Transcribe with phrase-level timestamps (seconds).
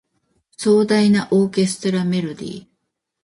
[0.57, 2.67] 壮大なオーケストラメロディ